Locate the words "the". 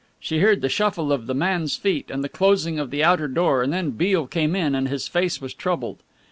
0.61-0.67, 1.27-1.35, 2.23-2.27, 2.89-3.03